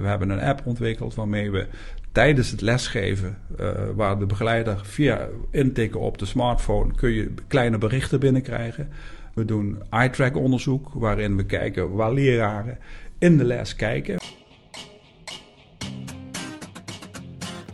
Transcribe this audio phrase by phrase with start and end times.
[0.00, 1.66] We hebben een app ontwikkeld waarmee we
[2.12, 7.78] tijdens het lesgeven, uh, waar de begeleider via intikken op de smartphone kun je kleine
[7.78, 8.88] berichten binnenkrijgen.
[9.34, 12.78] We doen eye-track onderzoek waarin we kijken waar leraren
[13.18, 14.18] in de les kijken.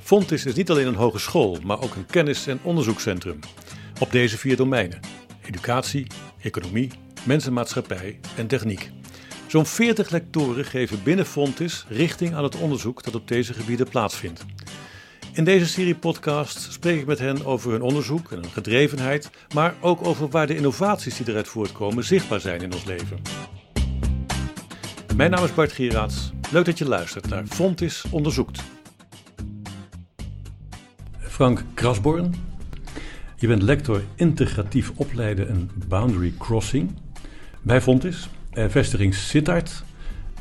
[0.01, 3.39] Fontis is niet alleen een hogeschool, maar ook een kennis- en onderzoekscentrum.
[4.01, 5.01] Op deze vier domeinen:
[5.43, 6.07] educatie,
[6.41, 6.91] economie,
[7.25, 8.91] mensenmaatschappij en techniek.
[9.53, 14.45] Zo'n 40 lectoren geven binnen Fontis richting aan het onderzoek dat op deze gebieden plaatsvindt.
[15.33, 19.75] In deze serie podcast spreek ik met hen over hun onderzoek en hun gedrevenheid, maar
[19.81, 23.21] ook over waar de innovaties die eruit voortkomen zichtbaar zijn in ons leven.
[25.17, 26.33] Mijn naam is Bart Gieraats.
[26.51, 28.63] Leuk dat je luistert naar Fontis Onderzoekt.
[31.19, 32.35] Frank Krasborn,
[33.37, 36.91] je bent lector integratief opleiden en boundary crossing
[37.63, 38.29] bij Fontis.
[38.55, 39.85] Uh, vestiging Sittard.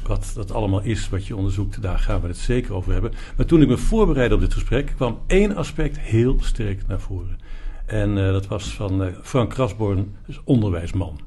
[0.08, 3.14] Wat dat allemaal is wat je onderzoekt, daar gaan we het zeker over hebben.
[3.38, 7.40] Maar toen ik me voorbereidde op dit gesprek, kwam één aspect heel sterk naar voren.
[7.86, 11.20] En uh, dat was van uh, Frank Krasborn, dus onderwijsman.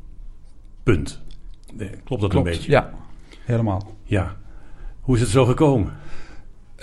[0.82, 1.22] Punt.
[1.74, 2.70] Nee, klopt dat Klopt, een beetje?
[2.70, 2.94] Ja,
[3.40, 3.96] helemaal.
[4.04, 4.36] Ja.
[5.00, 5.92] Hoe is het zo gekomen?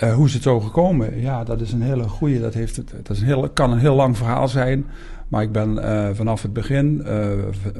[0.02, 1.20] Uh, hoe is het zo gekomen?
[1.20, 2.40] Ja, dat is een hele goede.
[2.40, 4.86] Dat, heeft het, dat is een heel, kan een heel lang verhaal zijn.
[5.28, 7.28] Maar ik ben uh, vanaf het begin, uh,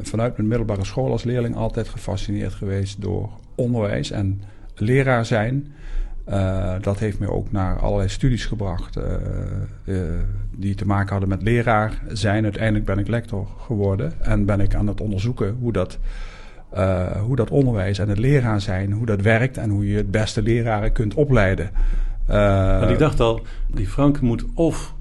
[0.03, 4.43] vanuit mijn middelbare school als leerling, altijd gefascineerd geweest door onderwijs en
[4.75, 5.73] leraar zijn.
[6.81, 8.99] dat heeft me ook naar allerlei studies gebracht
[10.57, 12.45] die te maken hadden met leraar zijn.
[12.45, 15.99] Uiteindelijk ben ik lector geworden en ben ik aan het onderzoeken hoe dat.
[17.21, 20.43] Hoe dat onderwijs en het leraar zijn, hoe dat werkt en hoe je het beste
[20.43, 21.71] leraren kunt opleiden.
[22.31, 24.95] Uh, Want ik dacht al, die Frank moet of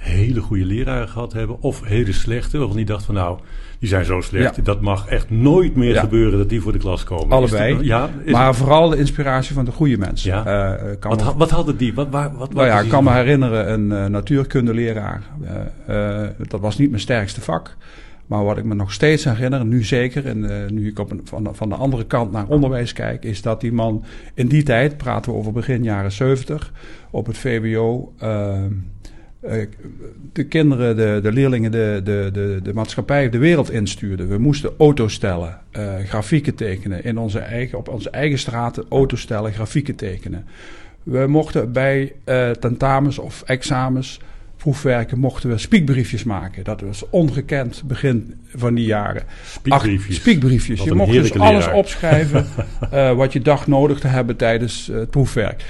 [0.00, 3.38] hele goede leraren gehad hebben, of hele slechte, waarvan die dacht van nou,
[3.78, 4.62] die zijn zo slecht, ja.
[4.62, 6.00] dat mag echt nooit meer ja.
[6.00, 7.36] gebeuren dat die voor de klas komen.
[7.36, 8.56] Allebei, dat, ja, maar het...
[8.56, 10.30] vooral de inspiratie van de goede mensen.
[10.30, 10.72] Ja.
[10.82, 11.36] Uh, kan wat, me...
[11.36, 11.94] wat hadden die?
[11.94, 15.22] Wat, waar, wat, nou ja, ik kan me herinneren, een uh, natuurkundeleraar,
[16.48, 17.76] dat was niet mijn sterkste vak.
[18.30, 21.20] Maar wat ik me nog steeds herinner, nu zeker, en uh, nu ik op een,
[21.24, 24.04] van, de, van de andere kant naar onderwijs kijk, is dat die man
[24.34, 26.72] in die tijd, praten we over begin jaren 70,
[27.10, 28.12] op het VWO.
[28.22, 28.58] Uh,
[29.44, 29.66] uh,
[30.32, 34.26] de kinderen, de, de leerlingen, de, de, de, de maatschappij de wereld instuurde.
[34.26, 35.60] We moesten auto's stellen,
[36.04, 37.04] grafieken tekenen.
[37.04, 40.44] In onze eigen, op onze eigen straten auto's stellen, grafieken tekenen.
[41.02, 42.12] We mochten bij
[42.60, 44.20] tentamens of examens
[44.60, 46.64] proefwerken mochten we spiekbriefjes maken.
[46.64, 49.22] Dat was ongekend begin van die jaren.
[49.44, 50.16] Spiekbriefjes.
[50.16, 50.82] Ach, spiekbriefjes.
[50.82, 51.74] Je mocht dus alles leraar.
[51.74, 52.46] opschrijven
[52.92, 55.64] uh, wat je dacht nodig te hebben tijdens uh, het proefwerk.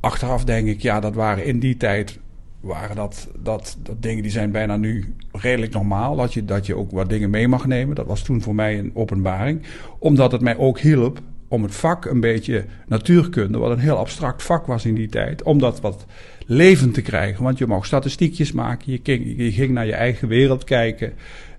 [0.00, 2.18] Achteraf denk ik, ja, dat waren in die tijd
[2.60, 6.16] waren dat, dat, dat dingen die zijn bijna nu redelijk normaal.
[6.16, 7.94] Dat je, dat je ook wat dingen mee mag nemen.
[7.94, 9.62] Dat was toen voor mij een openbaring.
[9.98, 14.42] Omdat het mij ook hielp om het vak een beetje natuurkunde, wat een heel abstract
[14.42, 16.06] vak was in die tijd, om dat wat
[16.46, 17.44] levend te krijgen.
[17.44, 21.12] Want je mocht statistiekjes maken, je ging, naar je eigen wereld kijken,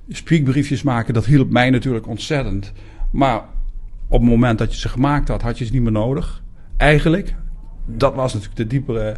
[0.09, 2.71] spiekbriefjes maken, dat hielp mij natuurlijk ontzettend.
[3.11, 3.41] Maar
[4.07, 6.43] op het moment dat je ze gemaakt had, had je ze niet meer nodig.
[6.77, 7.35] Eigenlijk,
[7.85, 9.17] dat was natuurlijk de diepere.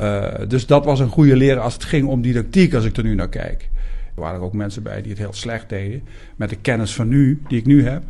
[0.00, 3.02] Uh, dus dat was een goede leraar als het ging om didactiek, als ik er
[3.02, 3.70] nu naar kijk.
[4.14, 6.02] Er waren er ook mensen bij die het heel slecht deden,
[6.36, 8.02] met de kennis van nu, die ik nu heb,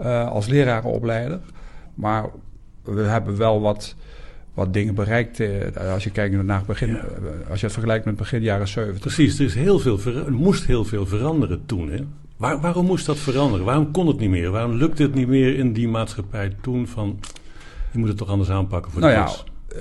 [0.00, 1.40] uh, als lerarenopleider.
[1.94, 2.24] Maar
[2.84, 3.96] we hebben wel wat
[4.54, 5.38] wat dingen bereikt.
[5.38, 6.94] Uh, als je kijkt naar het begin, ja.
[6.94, 9.00] uh, als je het vergelijkt met begin jaren 70.
[9.00, 11.90] Precies, er, is heel veel er moest heel veel veranderen toen.
[11.90, 11.98] Hè?
[12.36, 13.66] Waar, waarom moest dat veranderen?
[13.66, 14.50] Waarom kon het niet meer?
[14.50, 17.20] Waarom lukte het niet meer in die maatschappij toen van...
[17.92, 19.30] je moet het toch anders aanpakken voor nou de ja,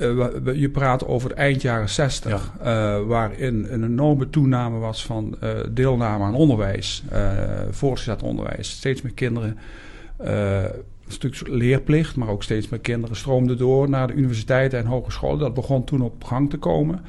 [0.07, 3.03] uh, je praat over het eind jaren 60, ja.
[3.03, 5.37] waarin een enorme toename was van
[5.69, 7.03] deelname aan onderwijs,
[7.71, 8.69] voortgezet onderwijs.
[8.69, 9.57] Steeds meer kinderen
[11.11, 15.39] een stuk leerplicht, maar ook steeds meer kinderen stroomden door naar de universiteiten en hogescholen.
[15.39, 17.01] Dat begon toen op gang te komen.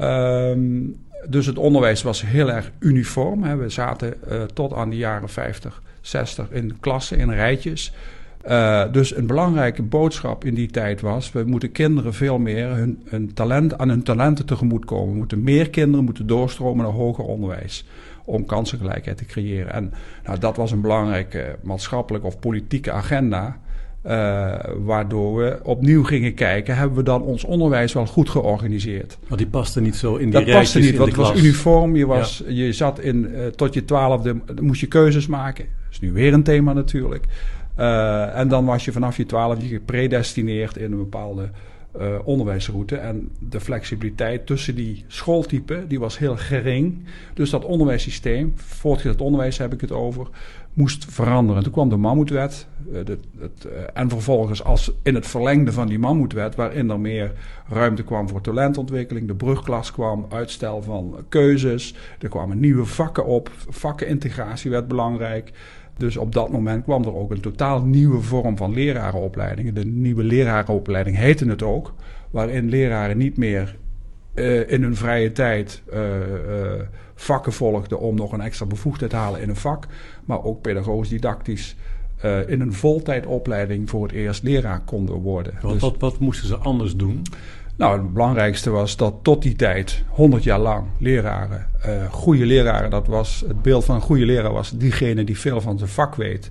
[0.00, 0.96] Um,
[1.28, 3.42] dus het onderwijs was heel erg uniform.
[3.42, 3.56] Hè.
[3.56, 7.92] We zaten uh, tot aan de jaren 50, 60 in klassen, in rijtjes.
[8.48, 13.02] Uh, dus een belangrijke boodschap in die tijd was: we moeten kinderen veel meer hun,
[13.04, 15.10] hun talent, aan hun talenten tegemoet komen.
[15.10, 17.84] We moeten meer kinderen moeten doorstromen naar hoger onderwijs
[18.30, 19.72] om kansengelijkheid te creëren.
[19.72, 19.92] En
[20.24, 23.58] nou, dat was een belangrijke maatschappelijke of politieke agenda.
[24.06, 29.18] Uh, waardoor we opnieuw gingen kijken, hebben we dan ons onderwijs wel goed georganiseerd?
[29.28, 31.96] Maar die paste niet zo in die Dat paste niet, want het was uniform.
[31.96, 32.64] Je, was, ja.
[32.64, 35.64] je zat in, uh, tot je twaalfde, moest je keuzes maken.
[35.64, 37.24] Dat is nu weer een thema natuurlijk.
[37.78, 41.50] Uh, en dan was je vanaf je twaalfde gepredestineerd in een bepaalde
[41.98, 42.96] uh, onderwijsroute.
[42.96, 47.04] En de flexibiliteit tussen die schooltypen die was heel gering.
[47.34, 50.28] Dus dat onderwijssysteem, voortgezet onderwijs heb ik het over,
[50.72, 51.62] moest veranderen.
[51.62, 52.66] Toen kwam de Mammoetwet.
[52.92, 57.32] Uh, het, uh, en vervolgens als in het verlengde van die Mammoetwet, waarin er meer
[57.68, 59.26] ruimte kwam voor talentontwikkeling.
[59.26, 61.94] De brugklas kwam, uitstel van keuzes.
[62.18, 63.50] Er kwamen nieuwe vakken op.
[63.68, 65.52] Vakkenintegratie werd belangrijk.
[66.00, 69.74] Dus op dat moment kwam er ook een totaal nieuwe vorm van lerarenopleidingen.
[69.74, 71.94] De nieuwe lerarenopleiding heette het ook.
[72.30, 73.76] Waarin leraren niet meer
[74.34, 76.80] uh, in hun vrije tijd uh, uh,
[77.14, 79.86] vakken volgden om nog een extra bevoegdheid te halen in een vak.
[80.24, 81.76] Maar ook pedagogisch didactisch
[82.46, 85.54] in een voltijdopleiding voor het eerst leraar konden worden.
[85.62, 87.22] Dus, wat, wat moesten ze anders doen?
[87.80, 92.90] Nou, het belangrijkste was dat tot die tijd, 100 jaar lang, leraren, uh, goede leraren,
[92.90, 96.14] dat was het beeld van een goede leraar was diegene die veel van zijn vak
[96.14, 96.50] weet.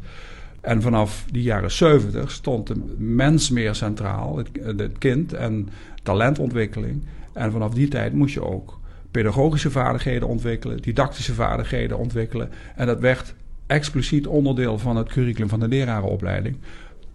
[0.62, 5.70] En vanaf die jaren 70 stond de mens meer centraal, het, het kind en
[6.04, 7.04] talentontwikkeling.
[7.34, 8.80] En vanaf die tijd moest je ook
[9.12, 12.50] pedagogische vaardigheden ontwikkelen, didactische vaardigheden ontwikkelen.
[12.75, 13.34] En dat werd
[13.68, 16.56] expliciet onderdeel van het curriculum van de lerarenopleiding.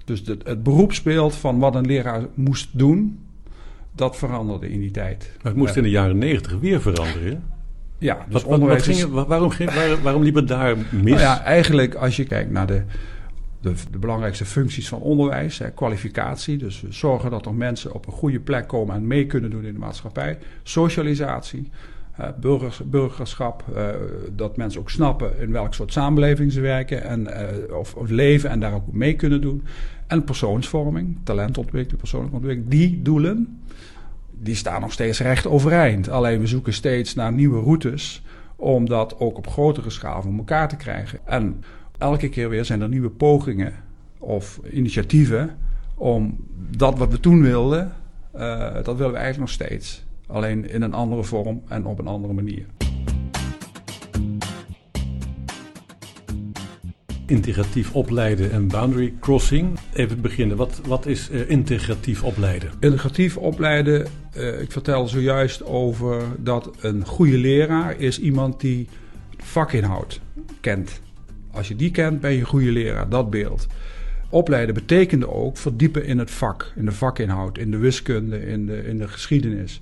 [0.04, 3.23] Dus het, het beroepsbeeld van wat een leraar moest doen,
[3.94, 5.30] dat veranderde in die tijd.
[5.42, 7.42] Maar het moest in de jaren negentig weer veranderen.
[7.98, 11.02] Ja, dus wat, onderwijs wat ging, waarom, ging, waar, waarom liep het daar mis?
[11.02, 12.82] Nou ja, eigenlijk als je kijkt naar de,
[13.60, 18.12] de, de belangrijkste functies van onderwijs, hè, kwalificatie, dus zorgen dat er mensen op een
[18.12, 21.70] goede plek komen en mee kunnen doen in de maatschappij, socialisatie,
[22.40, 23.88] burgers, burgerschap, uh,
[24.32, 28.50] dat mensen ook snappen in welk soort samenleving ze werken en, uh, of, of, leven
[28.50, 29.62] en daar ook mee kunnen doen.
[30.06, 33.62] En persoonsvorming, talentontwikkeling, persoonlijke ontwikkeling, die doelen
[34.30, 36.08] die staan nog steeds recht overeind.
[36.08, 38.22] Alleen we zoeken steeds naar nieuwe routes
[38.56, 41.18] om dat ook op grotere schaal voor elkaar te krijgen.
[41.24, 41.62] En
[41.98, 43.72] elke keer weer zijn er nieuwe pogingen
[44.18, 45.56] of initiatieven
[45.94, 46.36] om
[46.70, 47.92] dat wat we toen wilden,
[48.82, 50.04] dat willen we eigenlijk nog steeds.
[50.26, 52.66] Alleen in een andere vorm en op een andere manier.
[57.26, 59.78] integratief opleiden en boundary crossing.
[59.92, 62.70] Even beginnen, wat, wat is uh, integratief opleiden?
[62.80, 64.06] Integratief opleiden,
[64.36, 68.88] uh, ik vertel zojuist over dat een goede leraar is iemand die
[69.36, 70.20] vakinhoud
[70.60, 71.00] kent.
[71.50, 73.66] Als je die kent, ben je een goede leraar, dat beeld.
[74.30, 78.86] Opleiden betekende ook verdiepen in het vak, in de vakinhoud, in de wiskunde, in de,
[78.86, 79.80] in de geschiedenis.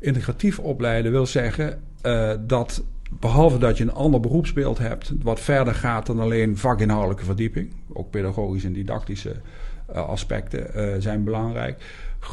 [0.00, 2.84] Integratief opleiden wil zeggen uh, dat
[3.20, 8.10] behalve dat je een ander beroepsbeeld hebt, wat verder gaat dan alleen vakinhoudelijke verdieping, ook
[8.10, 9.36] pedagogische en didactische
[9.90, 11.84] uh, aspecten uh, zijn belangrijk,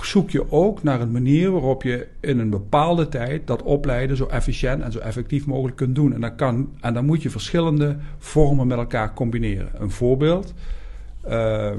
[0.01, 4.25] zoek je ook naar een manier waarop je in een bepaalde tijd dat opleiden zo
[4.25, 6.13] efficiënt en zo effectief mogelijk kunt doen.
[6.13, 9.69] En dan, kan, en dan moet je verschillende vormen met elkaar combineren.
[9.73, 10.53] Een voorbeeld.
[11.29, 11.71] Uh,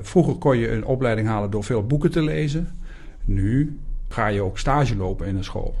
[0.00, 2.68] vroeger kon je een opleiding halen door veel boeken te lezen.
[3.24, 5.74] Nu ga je ook stage lopen in een school.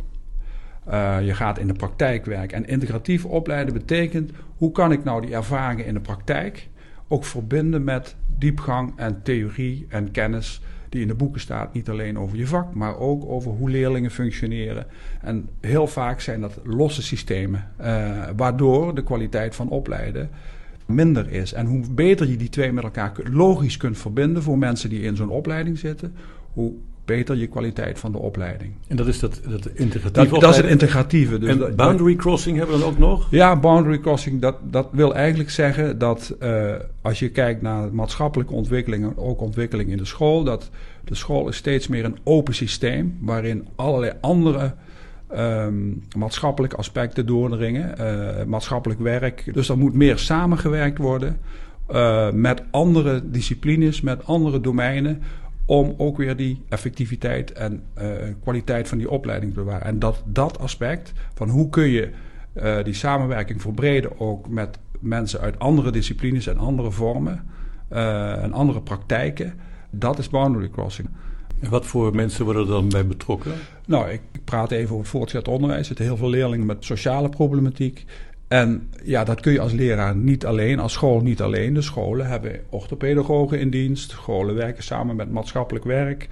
[0.88, 2.56] Uh, je gaat in de praktijk werken.
[2.56, 6.68] En integratief opleiden betekent hoe kan ik nou die ervaringen in de praktijk
[7.08, 11.72] ook verbinden met diepgang en theorie en kennis die in de boeken staat.
[11.72, 14.86] Niet alleen over je vak, maar ook over hoe leerlingen functioneren.
[15.20, 20.30] En heel vaak zijn dat losse systemen, uh, waardoor de kwaliteit van opleiden
[20.86, 21.52] minder is.
[21.52, 25.16] En hoe beter je die twee met elkaar logisch kunt verbinden voor mensen die in
[25.16, 26.14] zo'n opleiding zitten,
[26.52, 26.72] hoe
[27.06, 28.72] beter je kwaliteit van de opleiding.
[28.88, 31.38] En dat is dat, dat integratieve dat, dat is het integratieve.
[31.38, 33.26] Dus en boundary crossing hebben we dan ook nog?
[33.30, 36.72] Ja, boundary crossing, dat, dat wil eigenlijk zeggen dat uh,
[37.02, 40.70] als je kijkt naar maatschappelijke ontwikkelingen, ook ontwikkeling in de school, dat
[41.04, 44.74] de school is steeds meer een open systeem waarin allerlei andere
[45.34, 49.50] um, maatschappelijke aspecten doordringen, uh, maatschappelijk werk.
[49.52, 51.38] Dus er moet meer samengewerkt worden.
[51.92, 55.22] Uh, met andere disciplines, met andere domeinen,
[55.66, 59.86] om ook weer die effectiviteit en uh, kwaliteit van die opleiding te bewaren.
[59.86, 62.10] En dat, dat aspect van hoe kun je
[62.54, 67.42] uh, die samenwerking verbreden ook met mensen uit andere disciplines en andere vormen
[67.92, 69.54] uh, en andere praktijken,
[69.90, 71.08] dat is boundary crossing.
[71.60, 73.52] En wat voor mensen worden er dan bij betrokken?
[73.86, 75.80] Nou, ik praat even over het voortgezet onderwijs.
[75.80, 78.04] Er zitten heel veel leerlingen met sociale problematiek.
[78.48, 81.74] En ja, dat kun je als leraar niet alleen, als school niet alleen.
[81.74, 84.10] De scholen hebben orthopedagogen in dienst.
[84.10, 86.28] Scholen werken samen met maatschappelijk werk.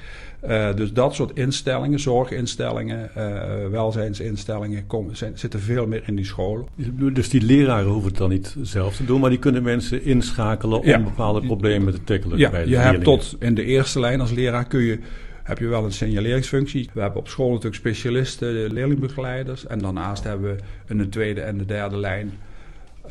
[0.49, 6.25] Uh, dus dat soort instellingen, zorginstellingen, uh, welzijnsinstellingen, komen, zijn, zitten veel meer in die
[6.25, 6.67] scholen.
[7.13, 10.81] Dus die leraren hoeven het dan niet zelf te doen, maar die kunnen mensen inschakelen
[10.81, 11.03] om ja.
[11.03, 12.39] bepaalde problemen te tackelen.
[12.39, 14.99] Ja, bij de je hebt tot in de eerste lijn als leraar kun je
[15.45, 16.91] heb je wel een signaleringsfunctie.
[16.93, 19.67] We hebben op school natuurlijk specialisten, leerlingbegeleiders.
[19.67, 22.33] En daarnaast hebben we in de tweede en de derde lijn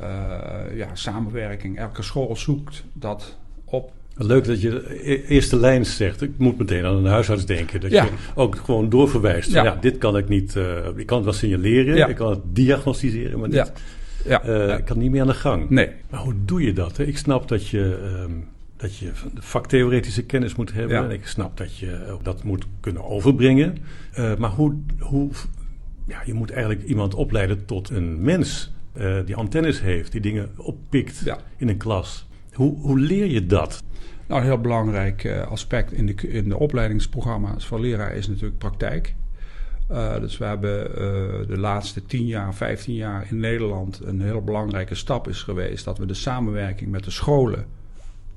[0.01, 1.77] uh, ja, samenwerking.
[1.77, 6.21] Elke school zoekt dat op Leuk dat je e-, eerste lijn zegt.
[6.21, 7.81] Ik moet meteen aan een huisarts denken.
[7.81, 9.51] Dat je ook gewoon doorverwijst.
[9.51, 9.63] Ja.
[9.63, 9.77] ja.
[9.81, 10.55] dit kan ik niet.
[10.55, 12.09] Uh, ik kan het wel signaleren.
[12.09, 13.49] Ik kan het diagnosticeren, maar.
[13.49, 15.69] Uh, ik kan niet meer aan de gang.
[15.69, 15.89] Nee.
[16.09, 16.97] Maar hoe doe je dat?
[16.97, 17.03] Hè?
[17.03, 18.47] Ik snap dat je, um,
[18.83, 21.11] dat je vaktheoretische kennis moet hebben.
[21.11, 23.77] Ik snap dat je dat moet kunnen overbrengen.
[24.19, 25.31] Uh, maar hoe, hoe.
[26.07, 28.71] Ja, je moet eigenlijk iemand opleiden tot een mens.
[29.25, 31.23] die antennes heeft, die dingen oppikt
[31.57, 32.27] in een klas.
[32.53, 33.83] Hoe, hoe leer je dat?
[34.27, 38.57] Nou, een heel belangrijk uh, aspect in de, in de opleidingsprogramma's van leraar is natuurlijk
[38.57, 39.15] praktijk.
[39.91, 40.95] Uh, dus we hebben uh,
[41.47, 45.97] de laatste 10 jaar, 15 jaar in Nederland een heel belangrijke stap is geweest dat
[45.97, 47.65] we de samenwerking met de scholen,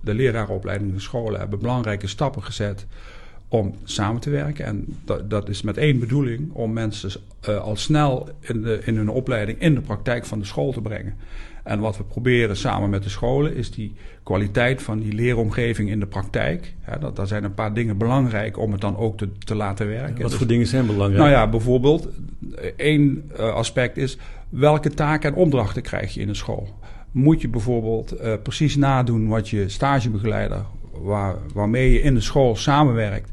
[0.06, 2.86] de leraaropleiding in de scholen, hebben belangrijke stappen gezet
[3.48, 4.64] om samen te werken.
[4.64, 7.10] En dat, dat is met één bedoeling om mensen
[7.48, 10.80] uh, al snel in, de, in hun opleiding in de praktijk van de school te
[10.80, 11.14] brengen.
[11.62, 16.00] En wat we proberen samen met de scholen is die kwaliteit van die leeromgeving in
[16.00, 16.74] de praktijk.
[16.86, 19.88] Ja, dat, daar zijn een paar dingen belangrijk om het dan ook te, te laten
[19.88, 20.22] werken.
[20.22, 21.18] Wat dus voor dingen zijn belangrijk?
[21.18, 22.08] Nou ja, bijvoorbeeld
[22.76, 26.78] één uh, aspect is welke taken en opdrachten krijg je in een school.
[27.16, 30.64] Moet je bijvoorbeeld uh, precies nadoen wat je stagebegeleider,
[31.02, 33.30] waar, waarmee je in de school samenwerkt,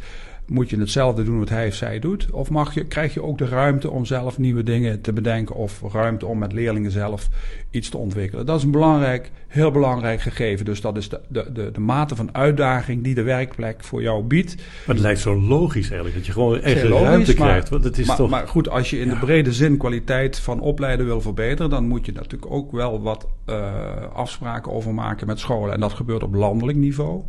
[0.47, 2.31] moet je hetzelfde doen wat hij of zij doet?
[2.31, 5.81] Of mag je, krijg je ook de ruimte om zelf nieuwe dingen te bedenken of
[5.93, 7.29] ruimte om met leerlingen zelf
[7.71, 8.45] iets te ontwikkelen?
[8.45, 10.65] Dat is een belangrijk, heel belangrijk gegeven.
[10.65, 14.23] Dus dat is de, de, de, de mate van uitdaging die de werkplek voor jou
[14.23, 14.55] biedt.
[14.55, 17.69] Maar het lijkt zo logisch eigenlijk, dat je gewoon echt ruimte krijgt.
[17.69, 18.29] Want het is maar, toch...
[18.29, 22.05] maar goed, als je in de brede zin kwaliteit van opleiden wil verbeteren, dan moet
[22.05, 23.71] je natuurlijk ook wel wat uh,
[24.13, 25.73] afspraken over maken met scholen.
[25.73, 27.23] En dat gebeurt op landelijk niveau.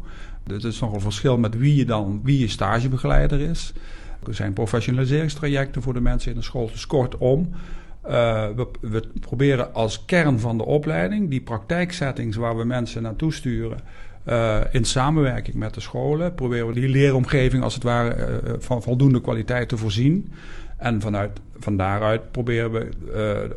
[0.47, 3.73] Dus is nog een verschil met wie je dan, wie je stagebegeleider is.
[4.27, 6.71] Er zijn professionaliseringstrajecten voor de mensen in de school.
[6.71, 7.51] Dus kortom,
[8.07, 8.11] uh,
[8.57, 13.79] we, we, proberen als kern van de opleiding die praktijksettings waar we mensen naartoe sturen.
[14.29, 18.83] Uh, in samenwerking met de scholen proberen we die leeromgeving als het ware uh, van
[18.83, 20.33] voldoende kwaliteit te voorzien.
[20.77, 22.89] En vanuit, van daaruit proberen we,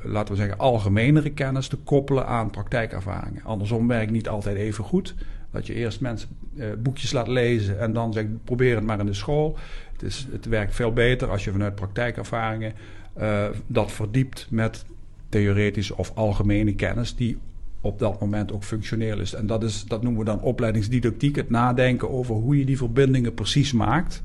[0.04, 3.44] laten we zeggen, algemenere kennis te koppelen aan praktijkervaringen.
[3.44, 5.16] Andersom werkt niet altijd even goed.
[5.52, 9.06] Dat je eerst mensen uh, boekjes laat lezen en dan zegt probeer het maar in
[9.06, 9.58] de school.
[9.92, 12.74] Het, is, het werkt veel beter als je vanuit praktijkervaringen
[13.18, 14.86] uh, dat verdiept met
[15.30, 17.38] theoretische of algemene kennis die
[17.82, 19.34] op dat moment ook functioneel is.
[19.34, 23.34] En dat, is, dat noemen we dan opleidingsdidactiek, het nadenken over hoe je die verbindingen
[23.34, 24.24] precies maakt.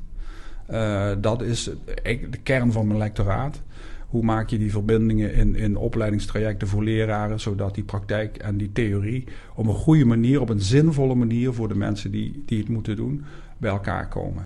[0.71, 1.69] Uh, dat is
[2.03, 3.61] de kern van mijn lectoraat.
[4.13, 8.71] Hoe maak je die verbindingen in, in opleidingstrajecten voor leraren, zodat die praktijk en die
[8.71, 9.23] theorie
[9.55, 12.95] op een goede manier, op een zinvolle manier voor de mensen die, die het moeten
[12.95, 13.23] doen,
[13.57, 14.43] bij elkaar komen.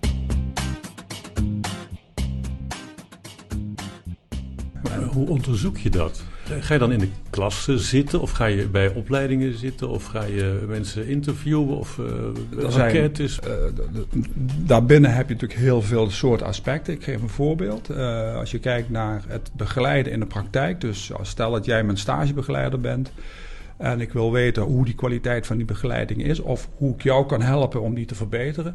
[5.18, 6.22] Hoe onderzoek je dat?
[6.60, 10.24] Ga je dan in de klas zitten of ga je bij opleidingen zitten of ga
[10.24, 13.38] je mensen interviewen of uh, enquêtes?
[13.46, 13.52] Uh,
[14.56, 16.94] daarbinnen heb je natuurlijk heel veel soorten aspecten.
[16.94, 17.90] Ik geef een voorbeeld.
[17.90, 21.98] Uh, als je kijkt naar het begeleiden in de praktijk, dus stel dat jij mijn
[21.98, 23.12] stagebegeleider bent
[23.78, 27.26] en ik wil weten hoe die kwaliteit van die begeleiding is of hoe ik jou
[27.26, 28.74] kan helpen om die te verbeteren,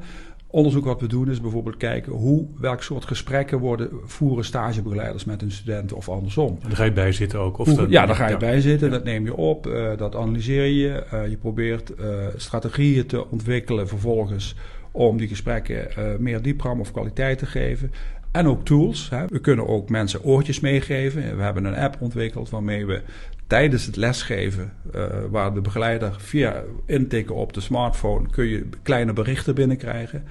[0.54, 5.42] Onderzoek wat we doen is bijvoorbeeld kijken hoe, welk soort gesprekken worden, voeren stagebegeleiders met
[5.42, 6.58] hun studenten of andersom.
[6.62, 7.58] Daar ga je bij zitten ook?
[7.58, 10.66] Of hoe, ja, daar ga je bij zitten, dat neem je op, uh, dat analyseer
[10.66, 11.04] je.
[11.14, 12.06] Uh, je probeert uh,
[12.36, 14.56] strategieën te ontwikkelen vervolgens
[14.92, 15.88] om die gesprekken
[16.20, 17.92] meer diepgang of kwaliteit te geven.
[18.32, 19.10] En ook tools.
[19.10, 19.26] Hè.
[19.28, 21.38] We kunnen ook mensen oortjes meegeven.
[21.38, 23.02] We hebben een app ontwikkeld waarmee we
[23.48, 29.14] tijdens het lesgeven, uh, waar de begeleider via intikken op de smartphone kun je kleine
[29.14, 30.24] berichten binnenkrijgen.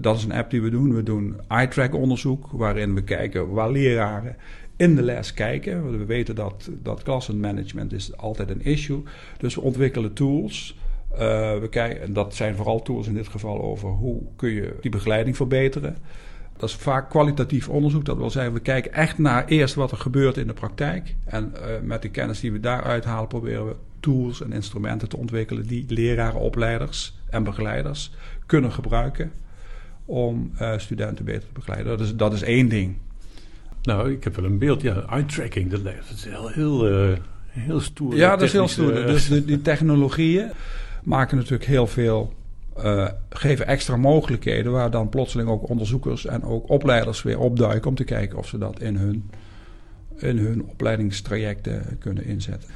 [0.00, 0.94] Dat, is een app die we doen.
[0.94, 4.36] We doen eye-track onderzoek, waarin we kijken waar leraren
[4.76, 5.98] in de les kijken.
[5.98, 9.02] We weten dat, dat klassenmanagement is altijd een issue.
[9.38, 10.78] Dus we ontwikkelen tools.
[11.12, 11.18] Uh,
[11.58, 14.90] we kijken, en dat zijn vooral tools in dit geval over hoe kun je die
[14.90, 15.96] begeleiding verbeteren.
[16.56, 18.04] Dat is vaak kwalitatief onderzoek.
[18.04, 21.14] Dat wil zeggen, we kijken echt naar eerst wat er gebeurt in de praktijk.
[21.24, 25.16] En uh, met de kennis die we daaruit halen, proberen we tools en instrumenten te
[25.16, 28.12] ontwikkelen die leraren, opleiders en begeleiders
[28.46, 29.32] kunnen gebruiken
[30.04, 31.98] om uh, studenten beter te begeleiden.
[31.98, 32.96] Dat is, dat is één ding.
[33.82, 34.82] Nou, ik heb wel een beeld.
[34.82, 35.80] Ja, eye-tracking, dat
[36.14, 37.16] is heel, heel, uh,
[37.48, 38.16] heel stoer.
[38.16, 38.92] Ja, dat is heel stoer.
[38.92, 40.50] Dus die technologieën
[41.02, 42.32] maken natuurlijk heel veel
[42.78, 47.96] uh, geven extra mogelijkheden waar dan plotseling ook onderzoekers en ook opleiders weer opduiken om
[47.96, 49.30] te kijken of ze dat in hun,
[50.16, 52.68] in hun opleidingstrajecten kunnen inzetten.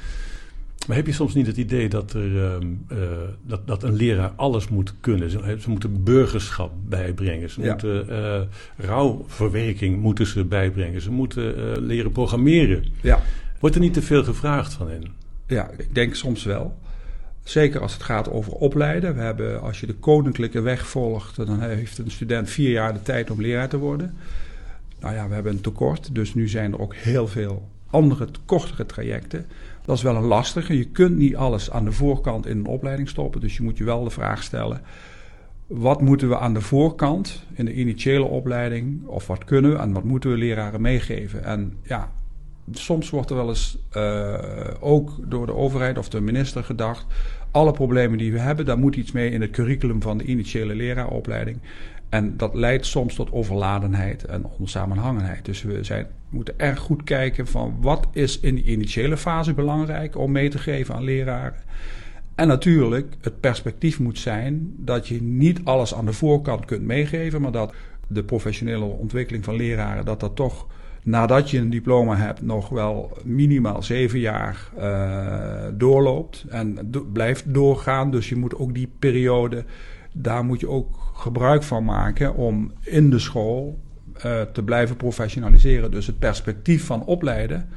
[0.87, 2.55] Maar heb je soms niet het idee dat, er, uh,
[2.91, 2.97] uh,
[3.45, 5.29] dat, dat een leraar alles moet kunnen?
[5.29, 7.49] Ze, ze moeten burgerschap bijbrengen.
[7.49, 7.71] Ze ja.
[7.71, 8.07] moeten
[8.77, 11.01] rouwverwerking moeten ze bijbrengen.
[11.01, 12.85] Ze moeten leren programmeren.
[13.01, 13.21] Ja.
[13.59, 15.03] Wordt er niet te veel gevraagd van hen?
[15.47, 16.77] Ja, ik denk soms wel
[17.49, 19.15] Zeker als het gaat over opleiden.
[19.15, 23.01] We hebben, als je de koninklijke weg volgt, dan heeft een student vier jaar de
[23.01, 24.17] tijd om leraar te worden.
[24.99, 28.85] Nou ja, we hebben een tekort, dus nu zijn er ook heel veel andere, kortere
[28.85, 29.45] trajecten.
[29.85, 30.77] Dat is wel een lastige.
[30.77, 33.41] Je kunt niet alles aan de voorkant in een opleiding stoppen.
[33.41, 34.81] Dus je moet je wel de vraag stellen:
[35.67, 39.91] wat moeten we aan de voorkant in de initiële opleiding, of wat kunnen we en
[39.91, 41.43] wat moeten we leraren meegeven?
[41.43, 42.11] En ja,
[42.71, 44.33] soms wordt er wel eens uh,
[44.79, 47.05] ook door de overheid of de minister gedacht:
[47.51, 50.75] alle problemen die we hebben, daar moet iets mee in het curriculum van de initiële
[50.75, 51.57] leraaropleiding.
[52.09, 55.45] En dat leidt soms tot overladenheid en onsamenhangenheid.
[55.45, 60.17] Dus we zijn, moeten erg goed kijken van wat is in die initiële fase belangrijk
[60.17, 61.59] om mee te geven aan leraren.
[62.35, 67.41] En natuurlijk, het perspectief moet zijn dat je niet alles aan de voorkant kunt meegeven,
[67.41, 67.73] maar dat
[68.07, 70.67] de professionele ontwikkeling van leraren, dat dat toch
[71.03, 78.11] nadat je een diploma hebt nog wel minimaal zeven jaar uh, doorloopt en blijft doorgaan.
[78.11, 79.65] Dus je moet ook die periode,
[80.11, 83.79] daar moet je ook gebruik van maken om in de school
[84.25, 85.91] uh, te blijven professionaliseren.
[85.91, 87.69] Dus het perspectief van opleiden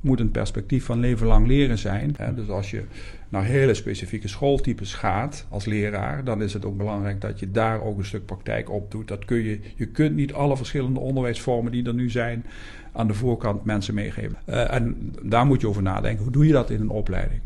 [0.00, 2.16] moet een perspectief van leven lang leren zijn.
[2.34, 2.82] Dus als je
[3.28, 7.82] naar hele specifieke schooltypes gaat als leraar, dan is het ook belangrijk dat je daar
[7.82, 9.08] ook een stuk praktijk op doet.
[9.08, 12.44] Dat kun je, je kunt niet alle verschillende onderwijsvormen die er nu zijn
[12.92, 14.36] aan de voorkant mensen meegeven.
[14.48, 16.22] Uh, en daar moet je over nadenken.
[16.22, 17.40] Hoe doe je dat in een opleiding?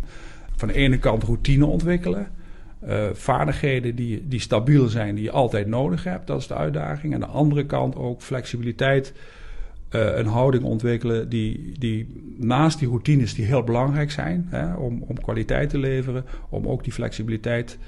[0.57, 2.29] Van de ene kant routine ontwikkelen.
[2.89, 7.15] Uh, vaardigheden die, die stabiel zijn, die je altijd nodig hebt, dat is de uitdaging.
[7.15, 9.13] En aan de andere kant ook flexibiliteit
[9.95, 15.21] een houding ontwikkelen die, die naast die routines die heel belangrijk zijn hè, om, om
[15.21, 17.79] kwaliteit te leveren, om ook die flexibiliteit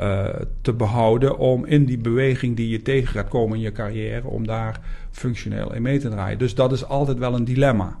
[0.00, 0.26] uh,
[0.60, 4.46] te behouden om in die beweging die je tegen gaat komen in je carrière, om
[4.46, 4.80] daar
[5.10, 6.38] functioneel in mee te draaien.
[6.38, 7.98] Dus dat is altijd wel een dilemma.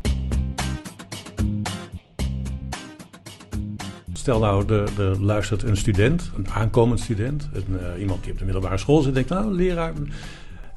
[4.12, 8.44] Stel nou, er, luistert een student, een aankomend student, een, uh, iemand die op de
[8.44, 9.92] middelbare school zit, denkt, nou, leraar,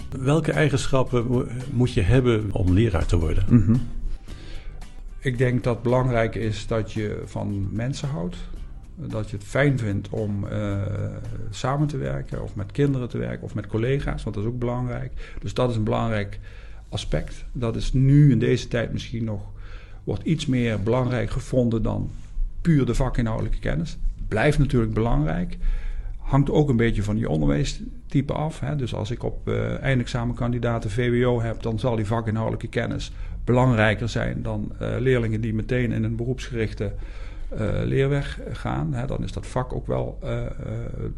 [0.10, 3.46] Welke eigenschappen moet je hebben om leraar te worden?
[3.50, 3.88] Mm -hmm.
[5.20, 8.38] Ik denk dat het belangrijk is dat je van mensen houdt.
[8.96, 10.82] Dat je het fijn vindt om uh,
[11.50, 14.60] samen te werken, of met kinderen te werken, of met collega's, want dat is ook
[14.60, 15.36] belangrijk.
[15.40, 16.40] Dus dat is een belangrijk
[16.90, 17.46] aspect.
[17.52, 19.42] Dat is nu in deze tijd misschien nog,
[20.04, 22.10] wordt iets meer belangrijk gevonden dan
[22.62, 23.98] puur de vakinhoudelijke kennis.
[24.28, 25.58] Blijft natuurlijk belangrijk
[26.28, 28.60] hangt ook een beetje van je onderwijstype af.
[28.60, 28.76] Hè.
[28.76, 33.12] Dus als ik op uh, eindexamenkandidaten VWO heb, dan zal die vakinhoudelijke kennis
[33.44, 36.94] belangrijker zijn dan uh, leerlingen die meteen in een beroepsgerichte
[37.54, 38.94] uh, leerweg gaan.
[38.94, 39.08] Hè.
[39.08, 40.20] Dan is dat vak ook wel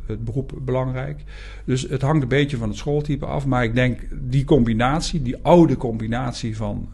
[0.06, 1.24] het beroep belangrijk.
[1.66, 3.46] Dus het hangt een beetje van het schooltype af.
[3.46, 6.90] Maar ik denk die combinatie, die oude combinatie van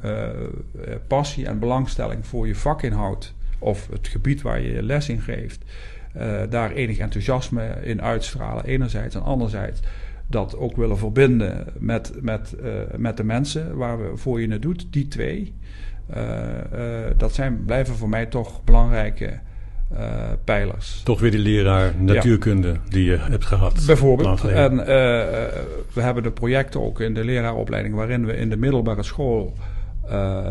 [1.08, 5.64] passie en belangstelling voor je vakinhoud of het gebied waar je les in geeft
[6.50, 9.16] daar enig enthousiasme in uitstralen, enerzijds.
[9.16, 9.82] En anderzijds
[10.28, 14.62] dat ook willen verbinden met, met, uh, met de mensen waar we voor je het
[14.62, 14.88] doet.
[14.90, 15.54] Die twee,
[16.16, 16.20] uh,
[17.18, 19.40] dat zijn, blijven voor mij toch belangrijke
[20.44, 21.02] pijlers.
[21.04, 22.80] Toch weer die leraar natuurkunde ja.
[22.90, 23.84] die je hebt gehad.
[23.86, 24.44] Bijvoorbeeld.
[24.44, 24.76] En
[25.94, 29.54] we hebben de projecten ook in de leraaropleiding waarin we in de middelbare school
[30.10, 30.50] uh,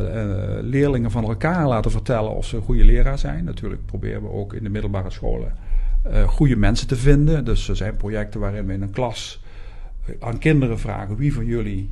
[0.60, 3.44] leerlingen van elkaar laten vertellen of ze een goede leraar zijn.
[3.44, 5.52] Natuurlijk proberen we ook in de middelbare scholen
[6.10, 7.44] uh, goede mensen te vinden.
[7.44, 9.42] Dus er zijn projecten waarin we in een klas
[10.20, 11.90] aan kinderen vragen: wie van jullie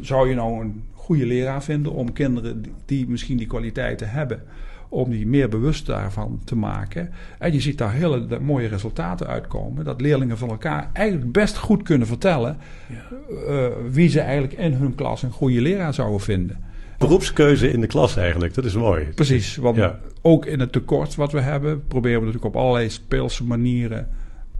[0.00, 4.42] zou je nou een goede leraar vinden om kinderen die misschien die kwaliteiten hebben
[4.90, 7.10] om die meer bewust daarvan te maken.
[7.38, 9.84] En je ziet daar hele mooie resultaten uitkomen.
[9.84, 12.56] Dat leerlingen van elkaar eigenlijk best goed kunnen vertellen
[12.88, 13.16] ja.
[13.48, 16.58] uh, wie ze eigenlijk in hun klas een goede leraar zouden vinden.
[16.98, 19.04] Beroepskeuze in de klas eigenlijk, dat is mooi.
[19.04, 19.98] Precies, want ja.
[20.22, 24.08] ook in het tekort wat we hebben, proberen we natuurlijk op allerlei speelse manieren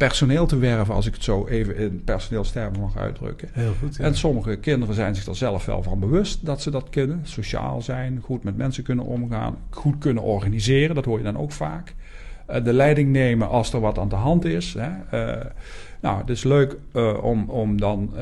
[0.06, 3.48] personeel te werven, als ik het zo even in personeelstermen mag uitdrukken.
[3.52, 3.96] Heel goed.
[3.96, 4.04] Ja.
[4.04, 7.20] En sommige kinderen zijn zich er zelf wel van bewust dat ze dat kunnen.
[7.22, 11.52] Sociaal zijn, goed met mensen kunnen omgaan, goed kunnen organiseren, dat hoor je dan ook
[11.52, 11.94] vaak.
[12.50, 14.76] Uh, de leiding nemen als er wat aan de hand is.
[14.78, 14.90] Hè.
[14.90, 15.44] Uh,
[16.00, 18.12] nou, het is leuk uh, om, om dan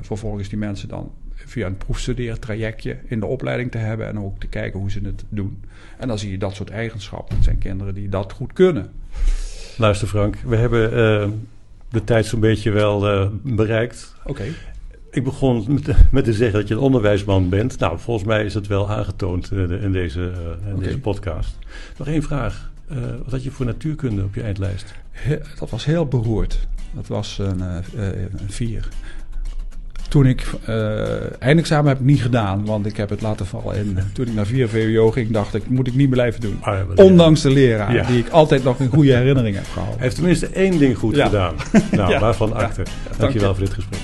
[0.00, 4.46] vervolgens die mensen dan via een proefstudeertrajectje in de opleiding te hebben en ook te
[4.46, 5.62] kijken hoe ze het doen.
[5.98, 7.34] En dan zie je dat soort eigenschappen.
[7.34, 8.90] Het zijn kinderen die dat goed kunnen.
[9.76, 11.28] Luister Frank, we hebben uh,
[11.90, 14.14] de tijd zo'n beetje wel uh, bereikt.
[14.20, 14.30] Oké.
[14.30, 14.52] Okay.
[15.10, 17.78] Ik begon met, met, te zeggen dat je een onderwijsman bent.
[17.78, 20.20] Nou, volgens mij is dat wel aangetoond uh, in, deze,
[20.66, 20.84] in okay.
[20.84, 21.58] deze podcast.
[21.96, 22.70] Nog één vraag.
[23.22, 24.94] wat had je voor natuurkunde op je eindlijst?
[25.10, 26.66] He, dat was heel beroerd.
[26.94, 28.88] Dat was een, een vier.
[30.14, 30.96] Toen ik uh,
[31.38, 33.74] eindexamen heb ik niet gedaan, want ik heb het laten vallen.
[33.76, 36.58] En toen ik naar 4 VWO ging, dacht ik, moet ik niet blijven doen.
[36.60, 39.94] Ah, Ondanks de leraar, die ik altijd nog een goede herinnering heb gehouden.
[39.94, 41.54] Hij heeft tenminste één ding goed gedaan.
[41.90, 42.82] Nou, waarvan akte.
[43.18, 44.00] Dankjewel voor dit gesprek.